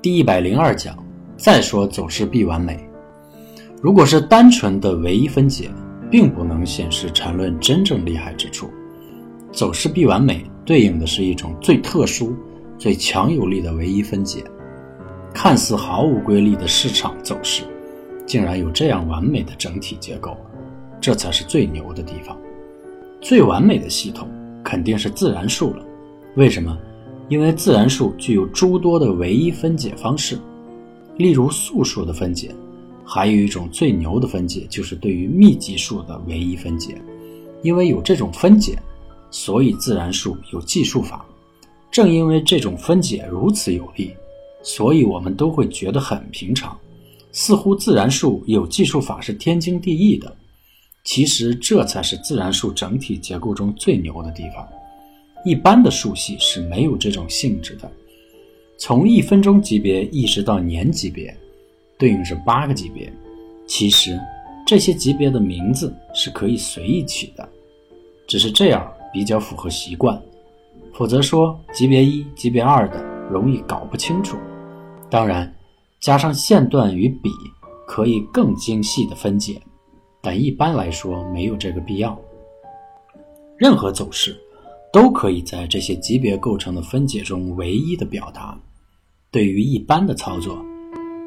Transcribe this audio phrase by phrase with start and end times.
[0.00, 0.96] 第一百零二讲，
[1.36, 2.78] 再说走势必完美。
[3.82, 5.68] 如果是单纯的唯一分解，
[6.08, 8.70] 并不能显示缠论真正厉害之处。
[9.50, 12.32] 走势必完美对应的是一种最特殊、
[12.78, 14.44] 最强有力的唯一分解。
[15.34, 17.64] 看似毫无规律的市场走势，
[18.24, 20.36] 竟然有这样完美的整体结构，
[21.00, 22.38] 这才是最牛的地方。
[23.20, 24.28] 最完美的系统
[24.62, 25.84] 肯定是自然数了。
[26.36, 26.78] 为什么？
[27.28, 30.38] 因为自然数具有诸多的唯一分解方式，
[31.16, 32.54] 例如素数的分解，
[33.04, 37.00] 还有一种最牛的分解，就是对于密集数的唯一分解。
[37.62, 38.78] 因为有这种分解，
[39.30, 41.24] 所以自然数有计数法。
[41.90, 44.12] 正因为这种分解如此有力，
[44.62, 46.78] 所以我们都会觉得很平常，
[47.32, 50.34] 似乎自然数有计数法是天经地义的。
[51.04, 54.68] 其实这才是自然数整体结构中最牛的地方。
[55.44, 57.90] 一般的数系是没有这种性质的。
[58.76, 61.36] 从一分钟级别一直到年级别，
[61.98, 63.12] 对应是八个级别。
[63.66, 64.18] 其实
[64.66, 67.48] 这些级别的名字是可以随意取的，
[68.26, 70.20] 只是这样比较符合习惯。
[70.94, 74.36] 否则说级别一、级别二的容易搞不清楚。
[75.10, 75.52] 当然，
[76.00, 77.30] 加上线段与笔
[77.86, 79.60] 可以更精细的分解，
[80.20, 82.18] 但一般来说没有这个必要。
[83.56, 84.36] 任何走势。
[84.92, 88.58] 都可以在这些级别构成的分解中唯一的表达。
[89.30, 90.64] 对于一般的操作，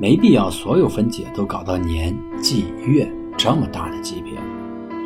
[0.00, 4.32] 没必要所有分解都搞到年、季、月这么大的级别，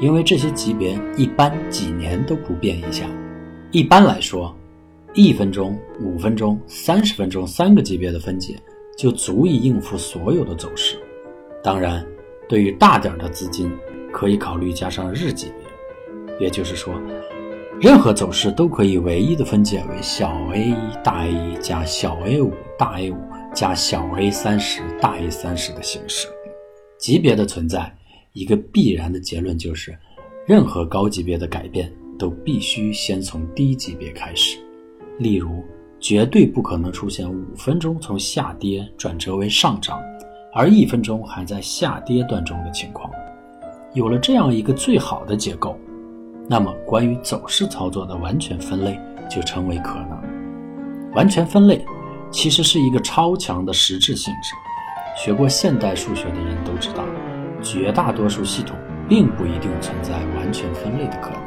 [0.00, 3.04] 因为这些级别一般几年都不变一下。
[3.72, 4.56] 一般来说，
[5.14, 8.56] 一分钟、五分钟、三十分钟三个级别的分解
[8.96, 10.96] 就足以应付所有的走势。
[11.60, 12.06] 当然，
[12.48, 13.68] 对于大点的资金，
[14.12, 16.94] 可以考虑加上日级别，也就是说。
[17.80, 23.16] 任何走势都可以唯一的分解为小 a 一大 A 一加小 a 五大 A 五
[23.52, 26.28] 加小 a 三十大 A 三十的形式。
[26.98, 27.92] 级别的存在，
[28.32, 29.94] 一个必然的结论就是，
[30.46, 34.56] 任何高级别的改变都必须先从低级别开始。
[35.18, 35.62] 例如，
[36.00, 40.00] 绝对不可能出现五分钟从下跌转折为上涨，
[40.54, 43.10] 而一分钟还在下跌段中的情况。
[43.92, 45.76] 有了这样一个最好的结构。
[46.46, 49.00] 那么，关于走势操作的完全分类
[49.30, 51.12] 就成为可能。
[51.14, 51.82] 完全分类
[52.30, 54.52] 其实是一个超强的实质性质。
[55.16, 57.04] 学过现代数学的人都知道，
[57.62, 58.76] 绝大多数系统
[59.08, 61.40] 并不一定存在完全分类的可能。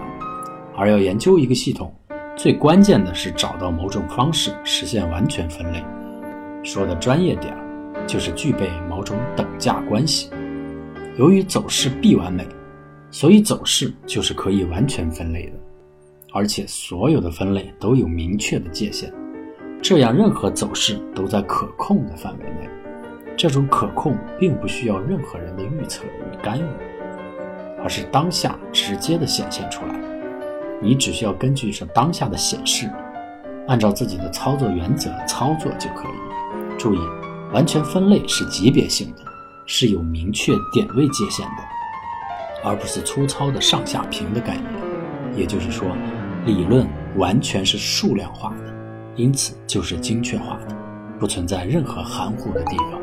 [0.75, 1.93] 而要研究一个系统，
[2.35, 5.83] 最关键的是找到某种方式实现完全分类。
[6.63, 7.55] 说的专业点
[8.07, 10.31] 就是具备某种等价关系。
[11.19, 12.47] 由于走势必完美。
[13.09, 15.53] 所以走势就是可以完全分类的，
[16.33, 19.11] 而且所有的分类都有明确的界限，
[19.81, 22.69] 这样任何走势都在可控的范围内。
[23.37, 26.65] 这种可控并不需要任何人的预测与干预，
[27.81, 29.99] 而是当下直接的显现出来。
[30.81, 32.89] 你只需要根据这当下的显示，
[33.67, 36.77] 按照自己的操作原则操作就可以。
[36.77, 36.99] 注意，
[37.53, 39.23] 完全分类是级别性的，
[39.65, 41.76] 是有明确点位界限的。
[42.63, 44.65] 而不是粗糙的上下平的概念，
[45.35, 45.87] 也就是说，
[46.45, 48.73] 理论完全是数量化的，
[49.15, 50.75] 因此就是精确化的，
[51.19, 53.01] 不存在任何含糊的地方。